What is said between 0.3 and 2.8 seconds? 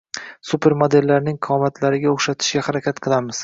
Super modellarning qomatlariga o’xshatishga